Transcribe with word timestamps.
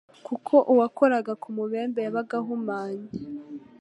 kuko 0.27 0.55
uwakoraga 0.71 1.33
ku 1.41 1.49
mubembe 1.57 1.99
yabaga 2.05 2.33
ahumanye. 2.41 3.07